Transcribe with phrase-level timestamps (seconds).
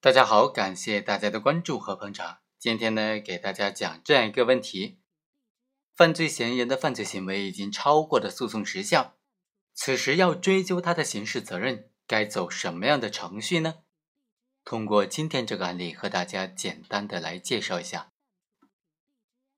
[0.00, 2.38] 大家好，感谢大家的关注和捧场。
[2.56, 5.00] 今天呢，给大家讲这样一个问题：
[5.96, 9.16] 犯罪嫌疑人的犯罪行为已经超过了诉讼时效，
[9.74, 13.78] 此时要追究他的刑事责任，该走什么样的程序呢？
[14.64, 18.12] 通过今天这个案例，和大家简单的来介绍一下。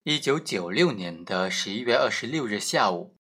[0.05, 3.15] 一九九六年的十一月二十六日下午，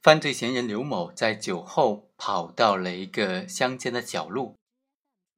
[0.00, 4.56] 犯罪嫌疑人刘某在酒后跑到了一个乡间的小路。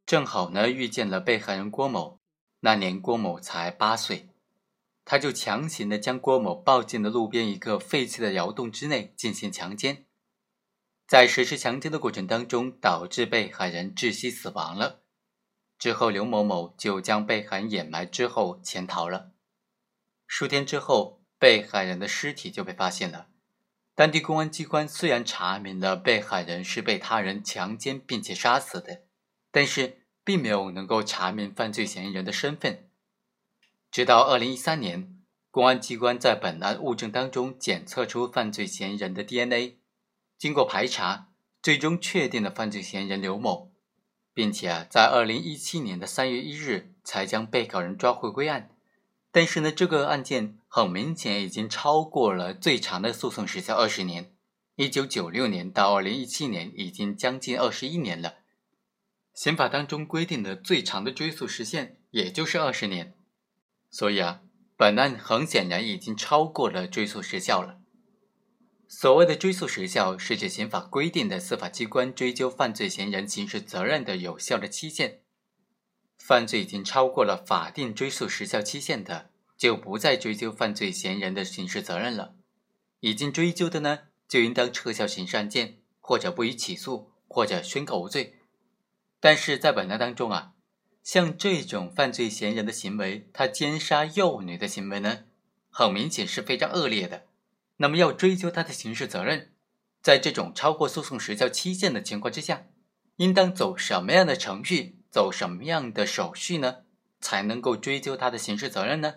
[0.06, 2.20] 正好呢，遇见了被害人郭某。
[2.60, 4.28] 那年郭某才八岁，
[5.04, 10.06] 他就强行的将郭某抱进了路边一个废弃的窑洞之内进行强奸。
[11.08, 15.02] 在实施强奸的过程当中，导致被害人窒息死亡了。
[15.76, 19.32] 之后，刘某某就将被害人掩埋之后潜逃了。
[20.28, 23.26] 数天之后，被害人的尸体就被发现了。
[23.96, 29.02] 当地公安机关虽然查明了被害人是被他人强奸并且杀死的。
[29.52, 32.88] 但是并没有能够查明犯罪嫌疑人的身份。
[33.92, 35.16] 直到二零一三年，
[35.52, 39.78] 公安机关在本案物证当中检测出犯罪嫌疑人的 DNA，
[40.36, 41.28] 经过排查，
[41.62, 43.70] 最终确定了犯罪嫌疑人刘某，
[44.34, 48.70] 并且啊，在二零一七年的三月一日才将被告人抓回归案。
[49.30, 54.34] 但是呢，这个案件很明显已经超过了最长的诉讼时效二十年，
[54.74, 58.38] 一九九六年到二零一七年已经将近二十一年了。
[59.36, 63.12] 刑法当中规定的最长的追诉时限也就是二十年，
[63.90, 64.40] 所以啊，
[64.78, 67.78] 本案很显然已经超过了追诉时效了。
[68.88, 75.20] 所谓的追诉时效，是指刑法规定的司法机关追究犯罪嫌疑人刑事责任的有效的期限。
[76.16, 82.36] 犯罪已经超过了法定追诉时效期限的，就不再追究犯罪嫌疑人的刑事责任了；
[83.00, 88.32] 已经追究的呢，就应当撤销刑事案件，或者不予起诉，或者宣告无罪。
[89.26, 90.52] 但是在本案当中啊，
[91.02, 95.24] 像这种犯罪嫌疑人的行为，他奸杀幼女的行为呢，
[95.68, 97.26] 很明显是非常恶劣的。
[97.78, 99.50] 那么要追究他的刑事责任，
[100.00, 102.66] 在这种超过诉讼时效期限的情况之下，
[103.16, 106.84] 应当走什么样的程序，走什么样的手续呢，
[107.20, 109.14] 才能够追究他的刑事责任呢？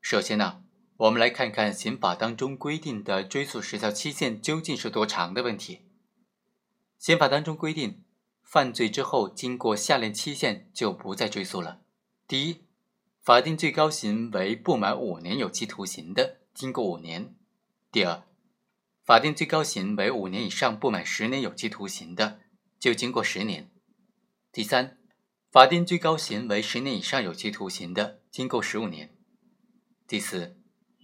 [0.00, 0.62] 首先呢，
[0.96, 5.82] 我们来看看刑法当中规定的追诉时效期限究竟是多长的问题。
[6.98, 8.02] 刑法当中规定。
[8.50, 11.82] 犯罪之后，经过下列期限就不再追诉了：
[12.26, 12.64] 第一，
[13.20, 17.34] 法定最高刑为不满五年有期徒刑的，经过五年；
[17.92, 18.22] 第二，
[19.04, 22.40] 法定最高刑为五年以上不满十年有期徒刑的，
[22.80, 23.64] 就经过十年；
[24.50, 24.96] 第三，
[25.52, 29.08] 法定最高刑为十年以上有期徒刑的，经过十五年；
[30.06, 30.56] 第四，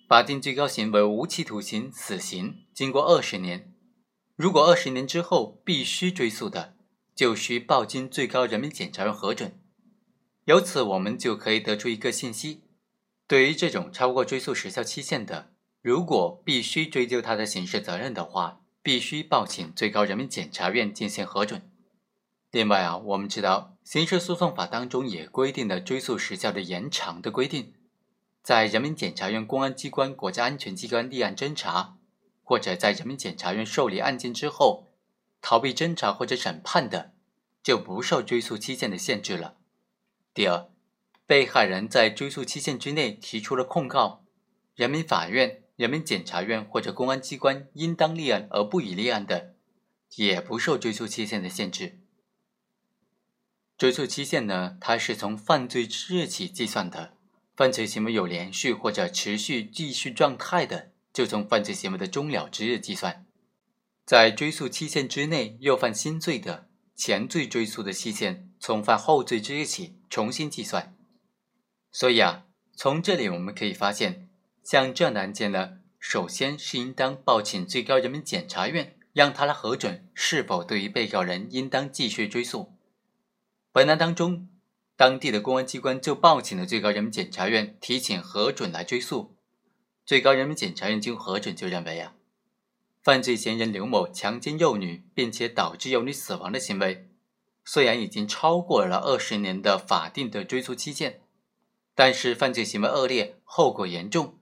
[0.09, 3.75] 法定最高刑为无期徒刑、死刑，经过二十年。
[4.35, 6.74] 如果二十年之后必须追诉的，
[7.15, 9.59] 就需报经最高人民检察院核准。
[10.47, 12.65] 由此，我们就可以得出一个信息：
[13.27, 21.71] 对于这种超过追诉时效期限的，如果必须追究他的刑事责任的话，必须报请最高人民检察院进行核准。
[22.51, 27.73] 另外啊，我们知道刑事诉讼法当中也规定了追诉时效的延长的规定，
[28.43, 31.97] 在人民检察院、公安机关、国家安全机关立案侦查，
[32.43, 34.91] 或者在人民检察院受理案件之后。
[35.47, 37.13] 逃避侦查或者审判的，
[37.63, 39.59] 就不受追诉期限的限制了。
[40.33, 40.71] 第二，
[41.27, 44.25] 被害人在追诉期限之内提出了控告，
[44.75, 49.55] 人民法院、人民检察院或者公安机关应当立案而不予立案的，
[50.15, 52.01] 也不受追诉期限的限制。
[53.77, 57.13] 追诉期限呢，它是从犯罪之日起计算的，
[57.55, 63.27] 犯罪行为有连续或者持续继续状态的，就从犯罪行为的终了之日计算。
[64.05, 70.95] 在追诉期限之内又犯新罪的，前罪追诉的期限从犯后罪之日起重新计算。
[71.91, 72.45] 所以啊，
[72.77, 74.29] 从这里我们可以发现，
[74.63, 82.75] 像这样的案件呢，首先是应当报请最高人民检察院，让他来核准是否对于被告人应当继续追诉。
[83.73, 84.49] 本案当中，
[84.97, 89.35] 当地的公安机关就报请了最高人民检察院提请核准来追诉。
[90.05, 92.15] 最高人民检察院经核准就认为啊。
[93.05, 97.11] 犯罪嫌疑人刘某强奸幼女，并且导致幼女死亡的行为，
[97.63, 101.21] 虽然已经超过了二十年的法定的追诉期限，
[101.95, 104.39] 但是犯罪行为恶劣，后果严重，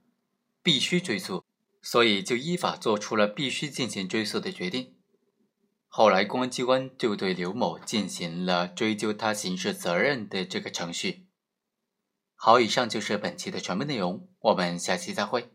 [0.63, 1.43] 必须追诉，
[1.83, 4.95] 所以就依法做出了必须进行追诉的决定。
[5.89, 11.27] 后来，公安机关就对刘某进行了追究他刑事责任的这个程序。
[12.37, 15.51] 好，以上就是本期的全部内容，我们下期再会。